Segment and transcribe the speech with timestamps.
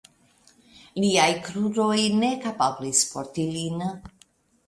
[1.01, 3.85] Liaj kruroj ne kapablis porti lin.